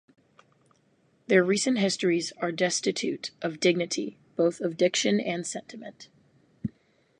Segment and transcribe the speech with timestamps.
[1.27, 6.07] Their recent histories are destitute of dignity, both of diction and sentiment.